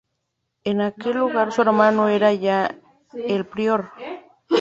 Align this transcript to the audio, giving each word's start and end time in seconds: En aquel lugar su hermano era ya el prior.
En 0.63 0.81
aquel 0.81 1.15
lugar 1.17 1.51
su 1.51 1.61
hermano 1.61 2.07
era 2.09 2.33
ya 2.33 2.73
el 3.13 3.45
prior. 3.45 3.91